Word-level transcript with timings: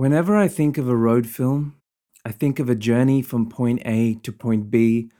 Whenever 0.00 0.34
I 0.34 0.48
think 0.48 0.78
of 0.78 0.88
a 0.88 0.96
road 0.96 1.26
film, 1.26 1.74
I 2.24 2.32
think 2.32 2.58
of 2.58 2.70
a 2.70 2.74
journey 2.74 3.20
from 3.20 3.50
point 3.50 3.82
A 3.84 4.14
to 4.22 4.32
point 4.32 4.70
B 4.70 5.10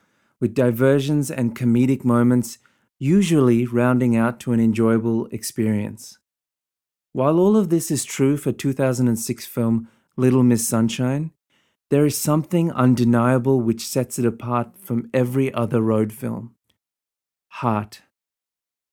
with 0.41 0.55
diversions 0.55 1.31
and 1.31 1.55
comedic 1.55 2.03
moments, 2.03 2.57
usually 2.99 3.67
rounding 3.67 4.17
out 4.17 4.41
to 4.41 4.53
an 4.53 4.59
enjoyable 4.59 5.27
experience. 5.33 6.17
While 7.13 7.39
all 7.39 7.59
of 7.59 7.69
this 7.69 7.91
is 7.91 8.07
true 8.07 8.39
for 8.39 8.53
2006 8.53 9.45
film 9.45 9.87
Little 10.17 10.43
Miss 10.43 10.67
Sunshine, 10.67 11.33
there 11.91 12.07
is 12.07 12.17
something 12.17 12.73
undeniable 12.73 13.61
which 13.61 13.87
sets 13.87 14.19
it 14.19 14.25
apart 14.25 14.79
from 14.79 15.11
every 15.13 15.53
other 15.53 15.83
road 15.83 16.11
film 16.11 16.55
heart. 17.49 18.01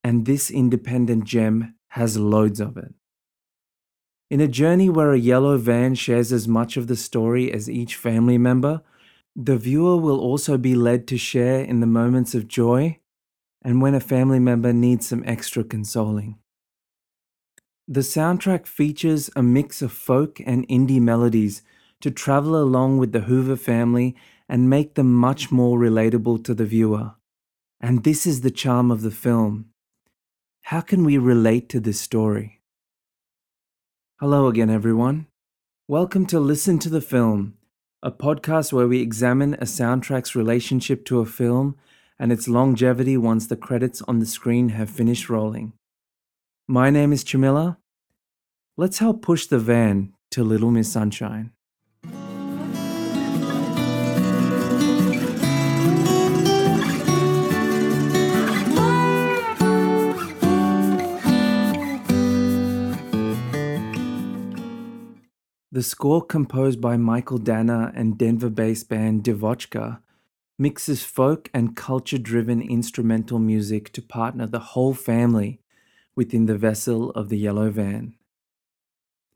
And 0.04 0.26
this 0.26 0.52
independent 0.52 1.24
gem 1.24 1.76
has 1.92 2.18
loads 2.18 2.60
of 2.60 2.76
it. 2.76 2.94
In 4.30 4.42
a 4.42 4.48
journey 4.48 4.90
where 4.90 5.14
a 5.14 5.20
yellow 5.20 5.58
van 5.58 5.96
shares 5.96 6.34
as 6.34 6.50
much 6.50 6.76
of 6.76 6.88
the 6.88 6.98
story 6.98 7.52
as 7.52 7.70
each 7.70 7.96
family 7.96 8.38
member, 8.38 8.82
the 9.36 9.58
viewer 9.58 9.96
will 9.96 10.20
also 10.20 10.58
be 10.58 10.76
led 10.76 11.08
to 11.08 11.18
share 11.18 11.62
in 11.62 11.80
the 11.80 11.88
moments 11.88 12.36
of 12.36 12.48
joy 12.48 13.00
and 13.62 13.82
when 13.82 13.96
a 13.96 14.02
family 14.02 14.40
member 14.40 14.74
needs 14.74 15.08
some 15.08 15.24
extra 15.26 15.64
consoling. 15.64 16.38
The 17.88 18.02
soundtrack 18.02 18.68
features 18.68 19.30
a 19.36 19.42
mix 19.42 19.82
of 19.82 19.94
folk 19.94 20.42
and 20.46 20.68
indie 20.68 21.00
melodies 21.00 21.62
to 22.02 22.12
travel 22.12 22.62
along 22.62 22.98
with 22.98 23.14
the 23.14 23.22
Hoover 23.22 23.56
family 23.56 24.14
and 24.50 24.70
make 24.70 24.96
them 24.96 25.14
much 25.14 25.52
more 25.52 25.80
relatable 25.80 26.44
to 26.44 26.54
the 26.54 26.66
viewer. 26.66 27.14
And 27.80 28.04
this 28.04 28.28
is 28.28 28.42
the 28.42 28.52
charm 28.52 28.92
of 28.92 29.04
the 29.04 29.12
film. 29.12 29.70
How 30.64 30.82
can 30.82 31.06
we 31.06 31.18
relate 31.18 31.70
to 31.70 31.80
this 31.80 32.02
story? 32.02 32.57
Hello 34.20 34.48
again, 34.48 34.72
everyone. 34.72 35.28
Welcome 35.88 36.26
to 36.26 36.40
Listen 36.40 36.80
to 36.80 36.90
the 36.90 37.02
Film, 37.02 37.54
a 38.02 38.12
podcast 38.12 38.74
where 38.74 38.88
we 38.88 39.00
examine 39.00 39.54
a 39.54 39.66
soundtrack's 39.66 40.36
relationship 40.36 41.06
to 41.06 41.20
a 41.20 41.26
film 41.28 41.78
and 42.18 42.32
its 42.32 42.48
longevity 42.48 43.16
once 43.16 43.46
the 43.46 43.56
credits 43.56 44.02
on 44.08 44.18
the 44.18 44.26
screen 44.26 44.70
have 44.70 44.90
finished 44.90 45.30
rolling. 45.30 45.74
My 46.68 46.90
name 46.90 47.14
is 47.14 47.24
Chamilla. 47.24 47.78
Let's 48.76 48.98
help 48.98 49.22
push 49.22 49.46
the 49.46 49.60
van 49.60 50.14
to 50.32 50.44
Little 50.44 50.72
Miss 50.72 50.92
Sunshine. 50.92 51.52
The 65.78 65.84
score, 65.84 66.26
composed 66.26 66.82
by 66.82 66.98
Michael 66.98 67.38
Danna 67.38 67.92
and 67.96 68.18
Denver 68.18 68.50
based 68.50 68.90
band 68.90 69.24
DeVotchKa, 69.24 70.00
mixes 70.58 71.04
folk 71.04 71.52
and 71.54 71.76
culture 71.76 72.18
driven 72.18 72.64
instrumental 72.64 73.38
music 73.38 73.94
to 73.94 74.02
partner 74.02 74.48
the 74.48 74.74
whole 74.74 74.96
family 74.96 75.62
within 76.16 76.48
the 76.48 76.58
vessel 76.58 77.12
of 77.12 77.30
the 77.30 77.38
yellow 77.38 77.70
van. 77.70 78.16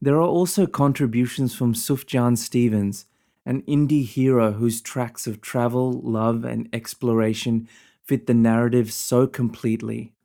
There 0.01 0.15
are 0.15 0.27
also 0.27 0.65
contributions 0.65 1.53
from 1.53 1.75
Sufjan 1.75 2.35
Stevens, 2.39 3.05
an 3.45 3.61
indie 3.67 4.03
hero 4.03 4.53
whose 4.53 4.81
tracks 4.81 5.27
of 5.27 5.41
travel, 5.41 5.91
love, 5.91 6.43
and 6.43 6.67
exploration 6.73 7.69
fit 8.03 8.25
the 8.25 8.33
narrative 8.33 8.91
so 8.91 9.27
completely. 9.27 10.15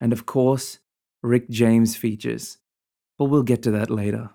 And 0.00 0.12
of 0.12 0.26
course, 0.26 0.80
Rick 1.22 1.48
James 1.48 1.94
features, 1.94 2.58
but 3.16 3.26
we'll 3.26 3.44
get 3.44 3.62
to 3.62 3.70
that 3.70 3.88
later. 3.88 4.30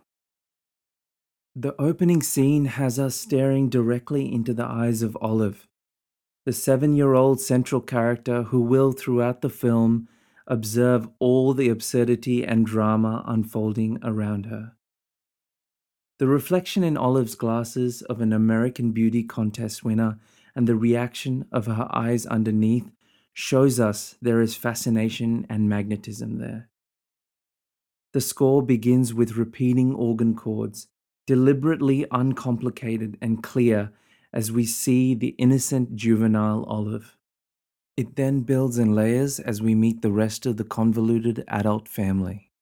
The 1.55 1.79
opening 1.79 2.23
scene 2.23 2.65
has 2.65 2.97
us 2.97 3.13
staring 3.13 3.69
directly 3.69 4.31
into 4.31 4.55
the 4.55 4.65
eyes 4.65 5.03
of 5.03 5.15
Olive, 5.21 5.67
the 6.45 6.53
seven 6.53 6.95
year 6.95 7.13
old 7.13 7.39
central 7.39 7.79
character 7.79 8.43
who 8.43 8.61
will, 8.61 8.91
throughout 8.91 9.41
the 9.41 9.51
film, 9.51 10.07
observe 10.47 11.07
all 11.19 11.53
the 11.53 11.69
absurdity 11.69 12.43
and 12.43 12.65
drama 12.65 13.23
unfolding 13.27 13.99
around 14.01 14.47
her. 14.47 14.73
The 16.17 16.25
reflection 16.25 16.83
in 16.83 16.97
Olive's 16.97 17.35
glasses 17.35 18.01
of 18.01 18.19
an 18.19 18.33
American 18.33 18.91
Beauty 18.91 19.21
Contest 19.21 19.83
winner 19.83 20.17
and 20.55 20.67
the 20.67 20.75
reaction 20.75 21.45
of 21.51 21.67
her 21.67 21.87
eyes 21.91 22.25
underneath 22.25 22.91
shows 23.31 23.79
us 23.79 24.15
there 24.21 24.41
is 24.41 24.55
fascination 24.55 25.45
and 25.49 25.69
magnetism 25.69 26.39
there. 26.39 26.69
The 28.13 28.21
score 28.21 28.63
begins 28.63 29.13
with 29.13 29.37
repeating 29.37 29.93
organ 29.93 30.35
chords 30.35 30.87
deliberately 31.25 32.05
uncomplicated 32.11 33.17
and 33.21 33.43
clear 33.43 33.91
as 34.31 34.51
we 34.51 34.65
see 34.65 35.13
the 35.13 35.35
innocent 35.37 35.95
juvenile 35.95 36.63
Olive. 36.65 37.15
It 37.95 38.15
then 38.15 38.41
builds 38.41 38.79
in 38.79 38.95
layers 38.95 39.39
as 39.39 39.61
we 39.61 39.75
meet 39.75 40.01
the 40.01 40.11
rest 40.11 40.45
of 40.45 40.57
the 40.57 40.63
convoluted 40.63 41.43
adult 41.47 41.87
family. 41.87 42.52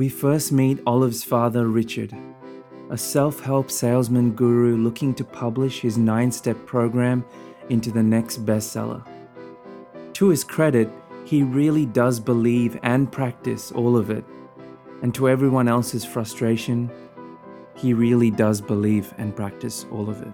We 0.00 0.08
first 0.08 0.50
meet 0.50 0.80
Olive's 0.86 1.22
father, 1.22 1.68
Richard, 1.68 2.16
a 2.88 2.96
self 2.96 3.40
help 3.40 3.70
salesman 3.70 4.30
guru 4.30 4.78
looking 4.78 5.12
to 5.16 5.24
publish 5.24 5.80
his 5.80 5.98
nine 5.98 6.32
step 6.32 6.56
program 6.64 7.22
into 7.68 7.90
the 7.90 8.02
next 8.02 8.46
bestseller. 8.46 9.06
To 10.14 10.30
his 10.30 10.42
credit, 10.42 10.88
he 11.26 11.42
really 11.42 11.84
does 11.84 12.18
believe 12.18 12.80
and 12.82 13.12
practice 13.12 13.72
all 13.72 13.94
of 13.94 14.08
it. 14.08 14.24
And 15.02 15.14
to 15.16 15.28
everyone 15.28 15.68
else's 15.68 16.06
frustration, 16.06 16.90
he 17.76 17.92
really 17.92 18.30
does 18.30 18.62
believe 18.62 19.12
and 19.18 19.36
practice 19.36 19.84
all 19.92 20.08
of 20.08 20.22
it. 20.22 20.32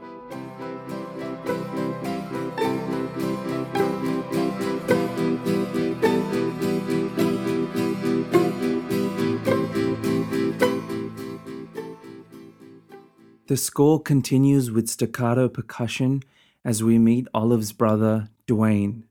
The 13.49 13.57
score 13.57 14.03
continues 14.03 14.73
with 14.73 14.89
staccato 14.89 15.49
percussion 15.49 16.25
as 16.65 16.83
we 16.83 16.99
meet 16.99 17.29
Olive's 17.33 17.71
brother, 17.71 18.29
Dwayne. 18.49 19.05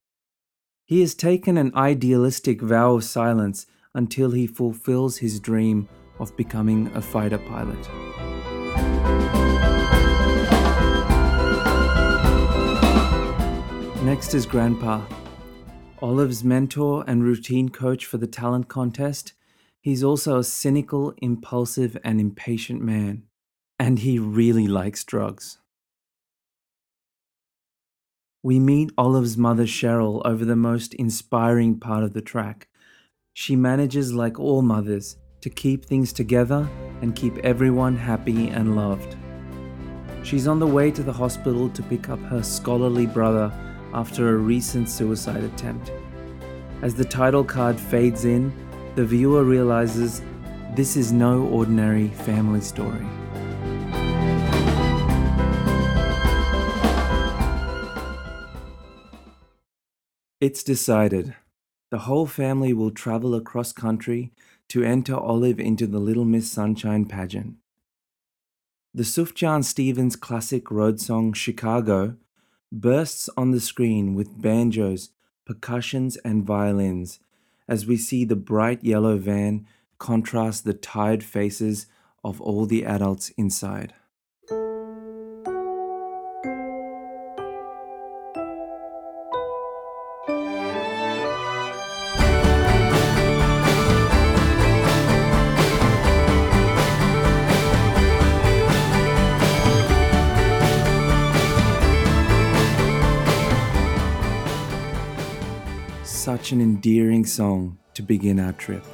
He 0.83 0.99
has 0.99 1.15
taken 1.15 1.55
an 1.57 1.73
idealistic 1.73 2.61
vow 2.61 2.95
of 2.95 3.05
silence 3.05 3.65
until 3.93 4.31
he 4.31 4.45
fulfills 4.45 5.19
his 5.19 5.39
dream 5.39 5.87
of 6.19 6.35
becoming 6.35 6.87
a 6.87 7.01
fighter 7.01 7.37
pilot. 7.37 7.79
Next 14.03 14.33
is 14.33 14.45
Grandpa. 14.45 15.05
Olive's 16.01 16.43
mentor 16.43 17.05
and 17.07 17.23
routine 17.23 17.69
coach 17.69 18.05
for 18.05 18.17
the 18.17 18.27
talent 18.27 18.67
contest, 18.67 19.31
he's 19.79 20.03
also 20.03 20.39
a 20.39 20.43
cynical, 20.43 21.13
impulsive, 21.21 21.97
and 22.03 22.19
impatient 22.19 22.81
man. 22.81 23.23
And 23.77 23.99
he 23.99 24.19
really 24.19 24.67
likes 24.67 25.03
drugs. 25.03 25.59
We 28.41 28.59
meet 28.59 28.91
Olive's 28.97 29.37
mother, 29.37 29.65
Cheryl, 29.65 30.21
over 30.23 30.45
the 30.45 30.55
most 30.55 30.93
inspiring 30.93 31.79
part 31.79 32.03
of 32.03 32.13
the 32.13 32.21
track. 32.21 32.67
She 33.33 33.55
manages, 33.55 34.13
like 34.13 34.39
all 34.39 34.61
mothers, 34.61 35.17
to 35.41 35.49
keep 35.49 35.83
things 35.83 36.13
together 36.13 36.69
and 37.01 37.15
keep 37.15 37.37
everyone 37.39 37.97
happy 37.97 38.49
and 38.49 38.75
loved. 38.75 39.15
She's 40.23 40.47
on 40.47 40.59
the 40.59 40.67
way 40.67 40.89
to 40.91 41.03
the 41.03 41.13
hospital 41.13 41.69
to 41.69 41.83
pick 41.83 42.09
up 42.09 42.19
her 42.21 42.41
scholarly 42.41 43.07
brother 43.07 43.51
after 43.93 44.29
a 44.29 44.37
recent 44.37 44.89
suicide 44.89 45.43
attempt. 45.43 45.91
As 46.81 46.95
the 46.95 47.05
title 47.05 47.43
card 47.43 47.79
fades 47.79 48.25
in, 48.25 48.53
the 48.95 49.05
viewer 49.05 49.43
realizes 49.43 50.21
this 50.75 50.95
is 50.95 51.11
no 51.11 51.47
ordinary 51.47 52.09
family 52.09 52.61
story. 52.61 53.05
It's 60.45 60.61
decided. 60.61 61.33
The 61.89 62.05
whole 62.05 62.27
family 62.27 62.71
will 62.71 62.91
travel 62.91 63.33
across 63.33 63.71
country 63.73 64.31
to 64.69 64.83
enter 64.83 65.15
Olive 65.15 65.59
into 65.59 65.87
the 65.87 65.97
Little 65.97 66.23
Miss 66.23 66.51
Sunshine 66.51 67.05
pageant. 67.05 67.55
The 68.93 69.01
Sufjan 69.01 69.63
Stevens 69.63 70.15
classic 70.15 70.69
road 70.69 71.01
song 71.01 71.33
Chicago 71.33 72.17
bursts 72.71 73.27
on 73.35 73.49
the 73.49 73.59
screen 73.59 74.13
with 74.13 74.39
banjos, 74.39 75.09
percussions, 75.47 76.15
and 76.17 76.45
violins 76.45 77.19
as 77.67 77.87
we 77.87 77.97
see 77.97 78.23
the 78.23 78.35
bright 78.35 78.83
yellow 78.83 79.17
van 79.17 79.65
contrast 79.97 80.63
the 80.63 80.75
tired 80.75 81.23
faces 81.23 81.87
of 82.23 82.39
all 82.39 82.67
the 82.67 82.85
adults 82.85 83.29
inside. 83.29 83.95
Such 106.45 106.51
an 106.51 106.61
endearing 106.61 107.25
song 107.25 107.79
to 107.95 108.03
begin 108.03 108.39
our 108.39 108.53
trip. 108.53 108.85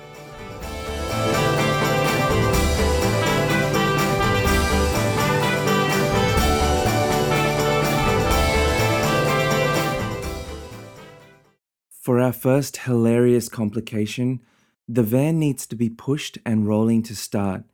For 11.90 12.22
our 12.22 12.32
first 12.32 12.78
hilarious 12.78 13.50
complication, 13.50 14.40
the 14.88 15.04
van 15.04 15.38
needs 15.38 15.68
to 15.68 15.76
be 15.76 15.90
pushed 15.90 16.38
and 16.46 16.66
rolling 16.66 17.04
to 17.04 17.14
start, 17.18 17.66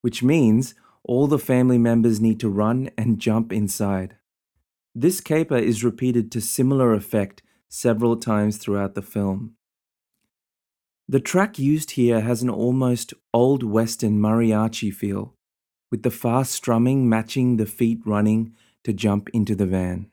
which 0.00 0.24
means 0.24 0.74
all 1.04 1.28
the 1.28 1.38
family 1.38 1.78
members 1.78 2.20
need 2.20 2.40
to 2.40 2.48
run 2.48 2.90
and 2.98 3.20
jump 3.20 3.52
inside. 3.52 4.16
This 4.92 5.20
caper 5.20 5.56
is 5.56 5.84
repeated 5.84 6.32
to 6.32 6.40
similar 6.40 6.92
effect 6.94 7.44
several 7.70 8.16
times 8.16 8.58
throughout 8.58 8.94
the 8.94 9.02
film. 9.02 9.54
The 11.08 11.20
track 11.20 11.58
used 11.58 11.92
here 11.92 12.20
has 12.20 12.42
an 12.42 12.50
almost 12.50 13.14
old 13.32 13.62
western 13.62 14.20
mariachi 14.20 14.92
feel, 14.92 15.34
with 15.90 16.02
the 16.02 16.10
fast 16.10 16.52
strumming 16.52 17.08
matching 17.08 17.56
the 17.56 17.66
feet 17.66 18.00
running 18.04 18.54
to 18.84 18.92
jump 18.92 19.28
into 19.32 19.54
the 19.54 19.66
van. 19.66 20.10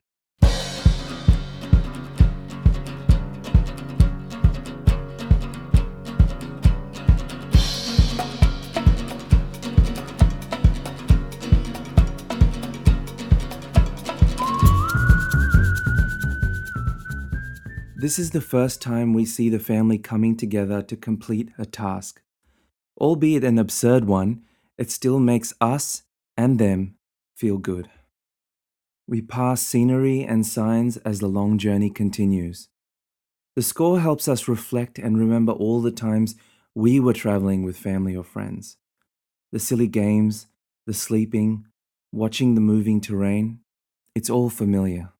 This 18.07 18.19
is 18.19 18.31
the 18.31 18.39
first 18.39 18.81
time 18.81 19.13
we 19.13 19.25
see 19.25 19.49
the 19.49 19.59
family 19.59 19.97
coming 19.97 20.37
together 20.37 20.81
to 20.81 20.95
complete 20.95 21.51
a 21.57 21.65
task. 21.65 22.21
Albeit 22.95 23.43
an 23.43 23.59
absurd 23.59 24.05
one, 24.05 24.43
it 24.77 24.89
still 24.89 25.19
makes 25.19 25.53
us 25.59 26.03
and 26.37 26.57
them 26.57 26.95
feel 27.35 27.57
good. 27.57 27.89
We 29.09 29.21
pass 29.21 29.61
scenery 29.61 30.23
and 30.23 30.45
signs 30.45 30.95
as 30.95 31.19
the 31.19 31.27
long 31.27 31.57
journey 31.57 31.89
continues. 31.89 32.69
The 33.57 33.61
score 33.61 33.99
helps 33.99 34.29
us 34.29 34.47
reflect 34.47 34.97
and 34.97 35.19
remember 35.19 35.51
all 35.51 35.81
the 35.81 35.91
times 35.91 36.35
we 36.73 37.01
were 37.01 37.11
traveling 37.11 37.63
with 37.63 37.75
family 37.75 38.15
or 38.15 38.23
friends. 38.23 38.77
The 39.51 39.59
silly 39.59 39.87
games, 39.87 40.47
the 40.85 40.93
sleeping, 40.93 41.65
watching 42.13 42.55
the 42.55 42.61
moving 42.61 43.01
terrain, 43.01 43.59
it's 44.15 44.29
all 44.29 44.49
familiar. 44.49 45.11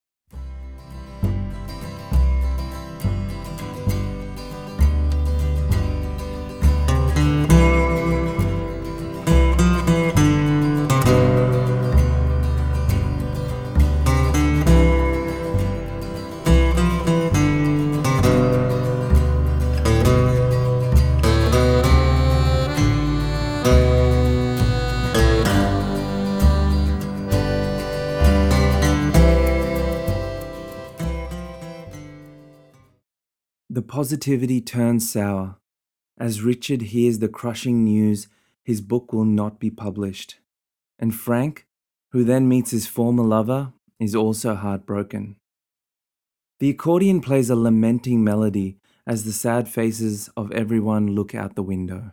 Positivity 33.98 34.62
turns 34.62 35.12
sour 35.12 35.56
as 36.20 36.44
Richard 36.44 36.84
hears 36.94 37.18
the 37.18 37.28
crushing 37.28 37.84
news 37.84 38.28
his 38.64 38.80
book 38.80 39.12
will 39.12 39.26
not 39.26 39.60
be 39.60 39.72
published. 39.72 40.38
And 41.00 41.16
Frank, 41.16 41.66
who 42.12 42.24
then 42.24 42.48
meets 42.48 42.70
his 42.70 42.86
former 42.86 43.24
lover, 43.24 43.74
is 44.00 44.14
also 44.14 44.54
heartbroken. 44.54 45.38
The 46.60 46.70
accordion 46.70 47.22
plays 47.22 47.50
a 47.50 47.56
lamenting 47.56 48.24
melody 48.24 48.78
as 49.08 49.24
the 49.24 49.34
sad 49.34 49.68
faces 49.68 50.30
of 50.38 50.52
everyone 50.52 51.16
look 51.16 51.34
out 51.34 51.56
the 51.56 51.64
window. 51.64 52.12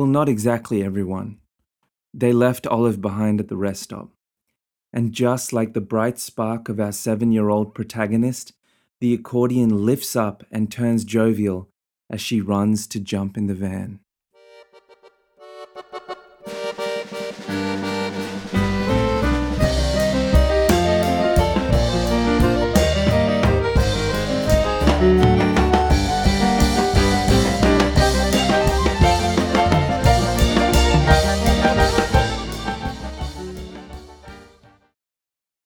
Well, 0.00 0.08
not 0.08 0.30
exactly 0.30 0.82
everyone. 0.82 1.40
They 2.14 2.32
left 2.32 2.66
Olive 2.66 3.02
behind 3.02 3.38
at 3.38 3.48
the 3.48 3.56
rest 3.58 3.82
stop. 3.82 4.08
And 4.94 5.12
just 5.12 5.52
like 5.52 5.74
the 5.74 5.82
bright 5.82 6.18
spark 6.18 6.70
of 6.70 6.80
our 6.80 6.90
seven 6.90 7.32
year 7.32 7.50
old 7.50 7.74
protagonist, 7.74 8.54
the 9.02 9.12
accordion 9.12 9.84
lifts 9.84 10.16
up 10.16 10.42
and 10.50 10.72
turns 10.72 11.04
jovial 11.04 11.68
as 12.08 12.22
she 12.22 12.40
runs 12.40 12.86
to 12.86 12.98
jump 12.98 13.36
in 13.36 13.46
the 13.46 13.52
van. 13.52 14.00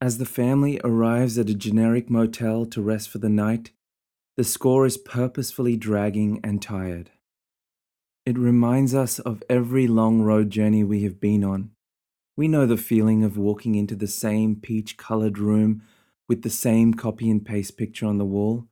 As 0.05 0.19
the 0.19 0.27
family 0.27 0.79
arrives 0.85 1.39
at 1.39 1.49
a 1.49 1.55
generic 1.55 2.11
motel 2.11 2.67
to 2.67 2.83
rest 2.83 3.09
for 3.09 3.17
the 3.17 3.31
night, 3.31 3.71
the 4.37 4.45
score 4.45 4.85
is 4.85 4.99
purposefully 4.99 5.79
dragging 5.79 6.41
and 6.45 6.61
tired. 6.61 7.13
It 8.27 8.37
reminds 8.37 8.95
us 8.95 9.19
of 9.19 9.43
every 9.49 9.87
long 9.87 10.21
road 10.21 10.51
journey 10.51 10.85
we 10.85 11.05
have 11.05 11.21
been 11.21 11.43
on. 11.43 11.71
We 12.37 12.49
know 12.49 12.67
the 12.67 12.77
feeling 12.77 13.25
of 13.25 13.39
walking 13.39 13.77
into 13.77 13.97
the 13.97 14.07
same 14.07 14.57
peach 14.57 14.99
colored 14.99 15.39
room 15.39 15.81
with 16.29 16.43
the 16.43 16.51
same 16.51 16.93
copy 16.93 17.31
and 17.31 17.43
paste 17.43 17.79
picture 17.79 18.05
on 18.05 18.19
the 18.19 18.27
wall. 18.27 18.67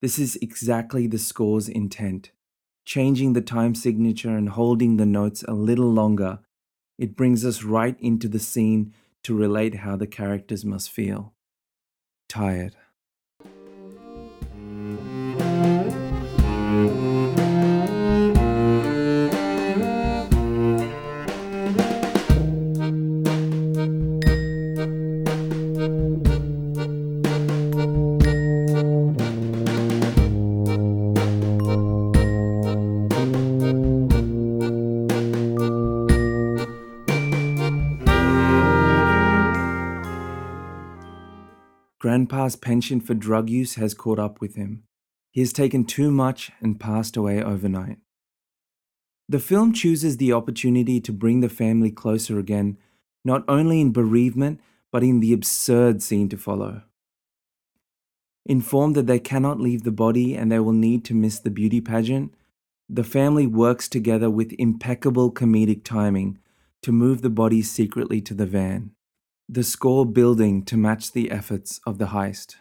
This 0.00 0.18
is 0.18 0.36
exactly 0.36 1.06
the 1.06 1.18
score's 1.18 1.68
intent. 1.68 2.30
Changing 2.86 3.34
the 3.34 3.42
time 3.42 3.74
signature 3.74 4.34
and 4.34 4.48
holding 4.48 4.96
the 4.96 5.04
notes 5.04 5.44
a 5.46 5.52
little 5.52 5.92
longer, 5.92 6.38
it 6.96 7.14
brings 7.14 7.44
us 7.44 7.62
right 7.62 8.00
into 8.00 8.26
the 8.26 8.38
scene 8.38 8.94
to 9.24 9.34
relate 9.34 9.76
how 9.76 9.96
the 9.96 10.06
characters 10.06 10.64
must 10.64 10.90
feel. 10.90 11.34
Tired. 12.28 12.76
Grandpa's 42.28 42.56
penchant 42.56 43.06
for 43.06 43.14
drug 43.14 43.48
use 43.48 43.76
has 43.76 43.94
caught 43.94 44.18
up 44.18 44.38
with 44.40 44.54
him. 44.54 44.82
He 45.30 45.40
has 45.40 45.52
taken 45.52 45.84
too 45.84 46.10
much 46.10 46.52
and 46.60 46.78
passed 46.78 47.16
away 47.16 47.42
overnight. 47.42 47.98
The 49.28 49.38
film 49.38 49.72
chooses 49.72 50.18
the 50.18 50.34
opportunity 50.34 51.00
to 51.00 51.12
bring 51.12 51.40
the 51.40 51.48
family 51.48 51.90
closer 51.90 52.38
again, 52.38 52.76
not 53.24 53.44
only 53.48 53.80
in 53.80 53.92
bereavement, 53.92 54.60
but 54.92 55.02
in 55.02 55.20
the 55.20 55.32
absurd 55.32 56.02
scene 56.02 56.28
to 56.28 56.36
follow. 56.36 56.82
Informed 58.44 58.94
that 58.96 59.06
they 59.06 59.18
cannot 59.18 59.60
leave 59.60 59.84
the 59.84 59.90
body 59.90 60.34
and 60.34 60.52
they 60.52 60.60
will 60.60 60.72
need 60.72 61.06
to 61.06 61.14
miss 61.14 61.38
the 61.38 61.50
beauty 61.50 61.80
pageant, 61.80 62.34
the 62.90 63.04
family 63.04 63.46
works 63.46 63.88
together 63.88 64.28
with 64.28 64.54
impeccable 64.58 65.32
comedic 65.32 65.82
timing 65.82 66.38
to 66.82 66.92
move 66.92 67.22
the 67.22 67.30
body 67.30 67.62
secretly 67.62 68.20
to 68.20 68.34
the 68.34 68.46
van, 68.46 68.92
the 69.50 69.64
score 69.64 70.04
building 70.04 70.62
to 70.62 70.76
match 70.76 71.12
the 71.12 71.30
efforts 71.30 71.80
of 71.86 71.96
the 71.96 72.08
heist. 72.08 72.56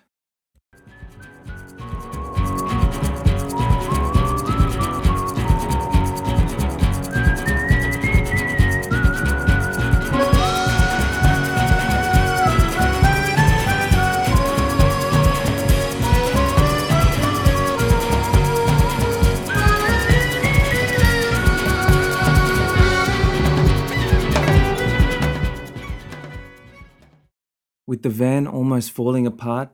With 27.97 28.03
the 28.03 28.09
van 28.11 28.45
almost 28.45 28.91
falling 28.91 29.25
apart, 29.25 29.71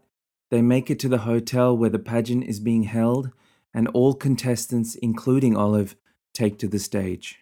they 0.49 0.61
make 0.61 0.89
it 0.89 0.97
to 0.99 1.09
the 1.09 1.25
hotel 1.27 1.75
where 1.75 1.89
the 1.89 1.99
pageant 1.99 2.45
is 2.45 2.61
being 2.61 2.83
held, 2.83 3.31
and 3.73 3.89
all 3.89 4.13
contestants, 4.13 4.95
including 4.95 5.57
Olive, 5.57 5.97
take 6.33 6.57
to 6.59 6.69
the 6.69 6.79
stage. 6.79 7.39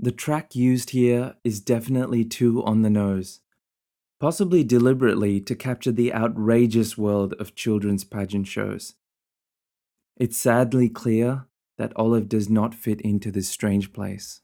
The 0.00 0.10
track 0.10 0.56
used 0.56 0.88
here 0.88 1.34
is 1.44 1.60
definitely 1.60 2.24
too 2.24 2.64
on 2.64 2.80
the 2.80 2.88
nose, 2.88 3.40
possibly 4.18 4.64
deliberately 4.64 5.38
to 5.42 5.54
capture 5.54 5.92
the 5.92 6.14
outrageous 6.14 6.96
world 6.96 7.34
of 7.34 7.54
children's 7.54 8.04
pageant 8.04 8.46
shows. 8.46 8.94
It's 10.16 10.38
sadly 10.38 10.88
clear 10.88 11.44
that 11.76 11.92
Olive 11.94 12.30
does 12.30 12.48
not 12.48 12.74
fit 12.74 13.02
into 13.02 13.30
this 13.30 13.50
strange 13.50 13.92
place. 13.92 14.40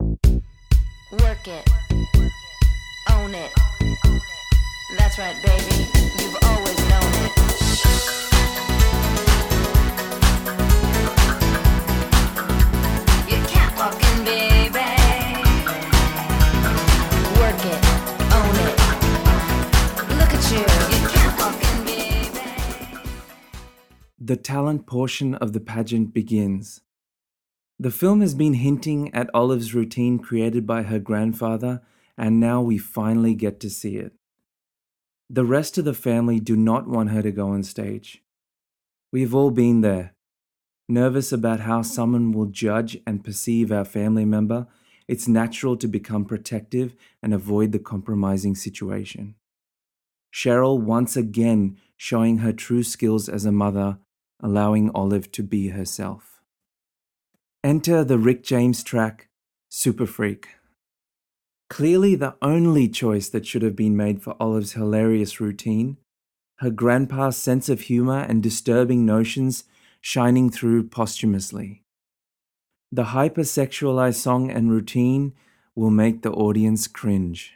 Work 0.00 1.48
it. 1.48 1.68
Own 3.10 3.34
it. 3.34 3.50
That's 4.88 5.18
right, 5.18 5.34
baby. 5.42 5.88
You've 6.18 6.36
always 6.42 6.78
known 6.88 7.12
it. 7.24 7.32
The 24.18 24.36
talent 24.36 24.86
portion 24.86 25.34
of 25.36 25.52
the 25.52 25.60
pageant 25.60 26.12
begins. 26.12 26.80
The 27.78 27.92
film 27.92 28.20
has 28.22 28.34
been 28.34 28.54
hinting 28.54 29.14
at 29.14 29.30
Olive's 29.32 29.72
routine 29.72 30.18
created 30.18 30.66
by 30.66 30.82
her 30.82 30.98
grandfather, 30.98 31.82
and 32.18 32.40
now 32.40 32.60
we 32.60 32.76
finally 32.76 33.34
get 33.34 33.60
to 33.60 33.70
see 33.70 33.96
it. 33.96 34.15
The 35.28 35.44
rest 35.44 35.76
of 35.76 35.84
the 35.84 35.94
family 35.94 36.38
do 36.38 36.56
not 36.56 36.86
want 36.86 37.10
her 37.10 37.20
to 37.20 37.32
go 37.32 37.48
on 37.48 37.64
stage. 37.64 38.22
We've 39.12 39.34
all 39.34 39.50
been 39.50 39.80
there. 39.80 40.14
Nervous 40.88 41.32
about 41.32 41.60
how 41.60 41.82
someone 41.82 42.30
will 42.30 42.46
judge 42.46 42.96
and 43.06 43.24
perceive 43.24 43.72
our 43.72 43.84
family 43.84 44.24
member, 44.24 44.68
it's 45.08 45.26
natural 45.26 45.76
to 45.78 45.88
become 45.88 46.24
protective 46.24 46.94
and 47.22 47.34
avoid 47.34 47.72
the 47.72 47.78
compromising 47.80 48.54
situation. 48.54 49.34
Cheryl 50.32 50.80
once 50.80 51.16
again 51.16 51.76
showing 51.96 52.38
her 52.38 52.52
true 52.52 52.82
skills 52.82 53.28
as 53.28 53.44
a 53.44 53.52
mother, 53.52 53.98
allowing 54.40 54.90
Olive 54.94 55.32
to 55.32 55.42
be 55.42 55.68
herself. 55.68 56.40
Enter 57.64 58.04
the 58.04 58.18
Rick 58.18 58.44
James 58.44 58.84
track, 58.84 59.28
Super 59.68 60.06
Freak. 60.06 60.55
Clearly, 61.68 62.14
the 62.14 62.36
only 62.40 62.88
choice 62.88 63.28
that 63.30 63.46
should 63.46 63.62
have 63.62 63.76
been 63.76 63.96
made 63.96 64.22
for 64.22 64.36
Olive's 64.40 64.72
hilarious 64.72 65.40
routine, 65.40 65.96
her 66.58 66.70
grandpa's 66.70 67.36
sense 67.36 67.68
of 67.68 67.82
humor 67.82 68.20
and 68.20 68.42
disturbing 68.42 69.04
notions 69.04 69.64
shining 70.00 70.48
through 70.48 70.84
posthumously. 70.88 71.82
The 72.92 73.06
hypersexualized 73.06 74.14
song 74.14 74.50
and 74.50 74.70
routine 74.70 75.34
will 75.74 75.90
make 75.90 76.22
the 76.22 76.30
audience 76.30 76.86
cringe. 76.86 77.55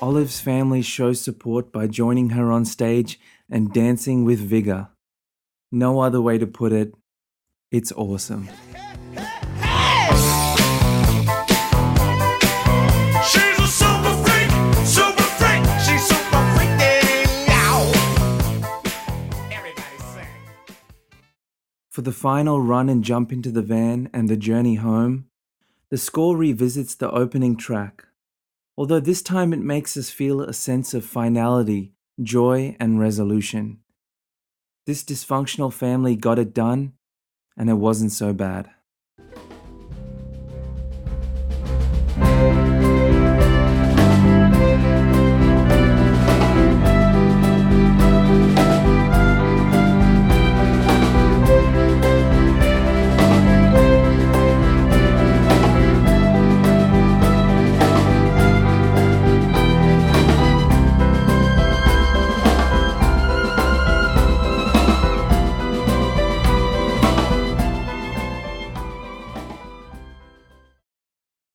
Olive's 0.00 0.40
family 0.40 0.80
shows 0.80 1.20
support 1.20 1.72
by 1.72 1.88
joining 1.88 2.30
her 2.30 2.52
on 2.52 2.64
stage 2.64 3.18
and 3.50 3.72
dancing 3.72 4.24
with 4.24 4.38
vigor. 4.38 4.90
No 5.72 5.98
other 6.00 6.20
way 6.20 6.38
to 6.38 6.46
put 6.46 6.72
it, 6.72 6.94
it's 7.72 7.90
awesome. 7.92 8.48
She's 13.26 13.58
a 13.58 13.66
super 13.66 14.14
freak, 14.22 14.50
super 14.86 15.28
freak. 15.36 15.64
She's 15.84 16.06
super 16.06 16.44
freaking 16.54 17.48
out. 17.50 17.92
Everybody 19.50 19.98
sing. 19.98 20.28
For 21.90 22.02
the 22.02 22.12
final 22.12 22.60
run 22.60 22.88
and 22.88 23.02
jump 23.02 23.32
into 23.32 23.50
the 23.50 23.62
van 23.62 24.10
and 24.14 24.28
the 24.28 24.36
journey 24.36 24.76
home, 24.76 25.26
the 25.90 25.98
score 25.98 26.36
revisits 26.36 26.94
the 26.94 27.10
opening 27.10 27.56
track, 27.56 28.04
although 28.78 29.00
this 29.00 29.22
time 29.22 29.52
it 29.52 29.58
makes 29.58 29.96
us 29.96 30.08
feel 30.08 30.40
a 30.40 30.52
sense 30.52 30.94
of 30.94 31.04
finality, 31.04 31.92
joy, 32.22 32.76
and 32.78 33.00
resolution. 33.00 33.80
This 34.86 35.02
dysfunctional 35.02 35.72
family 35.72 36.14
got 36.14 36.38
it 36.38 36.54
done, 36.54 36.92
and 37.56 37.68
it 37.68 37.74
wasn't 37.74 38.12
so 38.12 38.32
bad. 38.32 38.70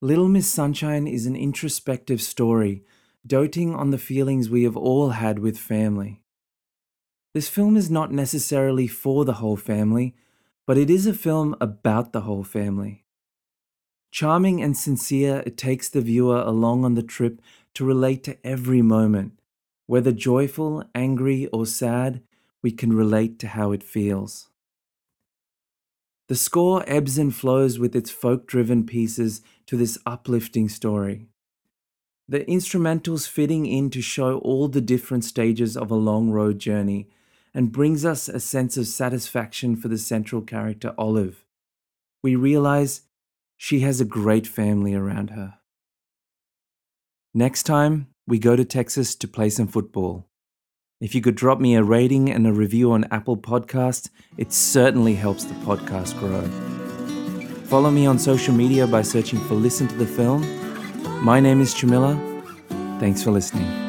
Little 0.03 0.27
Miss 0.27 0.50
Sunshine 0.50 1.07
is 1.07 1.27
an 1.27 1.38
introspective 1.38 2.22
story, 2.22 2.83
doting 3.25 3.74
on 3.74 3.91
the 3.91 3.98
feelings 3.98 4.50
we 4.50 4.63
have 4.63 4.75
all 4.75 5.12
had 5.12 5.39
with 5.39 5.57
family. 5.57 6.22
This 7.33 7.48
film 7.48 7.77
is 7.77 7.89
not 7.89 8.12
necessarily 8.12 8.86
for 8.86 9.24
the 9.24 9.36
whole 9.36 9.55
family, 9.55 10.13
but 10.67 10.77
it 10.77 10.89
is 10.89 11.07
a 11.07 11.13
film 11.13 11.55
about 11.62 12.12
the 12.12 12.19
whole 12.19 12.43
family. 12.43 13.05
Charming 14.12 14.62
and 14.62 14.75
sincere, 14.75 15.41
it 15.45 15.57
takes 15.57 15.88
the 15.88 16.01
viewer 16.01 16.41
along 16.41 16.83
on 16.83 16.95
the 16.95 17.01
trip 17.01 17.41
to 17.75 17.86
relate 17.86 18.25
to 18.25 18.38
every 18.45 18.81
moment. 18.81 19.39
Whether 19.86 20.12
joyful, 20.12 20.83
angry, 20.93 21.48
or 21.53 21.65
sad, 21.65 22.22
we 22.62 22.72
can 22.72 22.91
relate 22.91 23.39
to 23.39 23.48
how 23.48 23.72
it 23.72 23.83
feels. 23.83 24.50
The 26.27 26.36
score 26.36 26.83
ebbs 26.88 27.17
and 27.17 27.33
flows 27.33 27.79
with 27.79 27.95
its 27.95 28.10
folk 28.10 28.48
driven 28.48 28.86
pieces 28.86 29.41
to 29.67 29.77
this 29.77 29.98
uplifting 30.05 30.70
story. 30.70 31.27
The 32.27 32.46
instrumentals 32.46 33.27
fitting 33.27 33.65
in 33.65 33.89
to 33.91 34.01
show 34.01 34.39
all 34.39 34.67
the 34.67 34.82
different 34.82 35.25
stages 35.25 35.75
of 35.75 35.91
a 35.91 35.96
long 35.96 36.29
road 36.29 36.60
journey 36.60 37.10
and 37.53 37.72
brings 37.72 38.05
us 38.05 38.27
a 38.27 38.39
sense 38.39 38.77
of 38.77 38.88
satisfaction 38.88 39.75
for 39.75 39.88
the 39.88 39.98
central 39.98 40.41
character, 40.41 40.93
Olive. 40.98 41.46
We 42.24 42.36
realize 42.36 43.01
she 43.58 43.82
has 43.82 44.01
a 44.01 44.05
great 44.05 44.48
family 44.48 44.96
around 44.96 45.32
her. 45.32 45.55
Next 47.34 47.63
time, 47.63 48.08
we 48.27 48.39
go 48.39 48.55
to 48.55 48.65
Texas 48.65 49.15
to 49.15 49.27
play 49.27 49.50
some 49.50 49.67
football. 49.67 50.27
If 51.01 51.13
you 51.13 51.22
could 51.22 51.36
drop 51.36 51.60
me 51.60 51.75
a 51.75 51.84
rating 51.84 52.29
and 52.32 52.48
a 52.48 52.53
review 52.53 52.93
on 52.93 53.03
Apple 53.12 53.38
Podcasts, 53.38 54.10
it 54.38 54.53
certainly 54.53 55.15
helps 55.15 55.43
the 55.43 55.55
podcast 55.55 56.17
grow. 56.17 56.73
Follow 57.74 57.89
me 57.89 58.06
on 58.06 58.20
social 58.20 58.53
media 58.53 58.86
by 58.86 59.01
searching 59.01 59.39
for 59.48 59.56
Listen 59.56 59.88
to 59.88 59.96
the 59.96 60.06
Film. 60.06 60.46
My 61.25 61.39
name 61.39 61.60
is 61.60 61.74
Chamilla. 61.74 62.13
Thanks 63.00 63.24
for 63.24 63.32
listening. 63.32 63.82